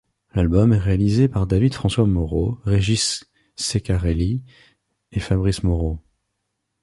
[0.33, 4.41] L'album est réalisé par David François Moreau, Régis Ceccarelli
[5.11, 5.99] et Fabrice Moreau.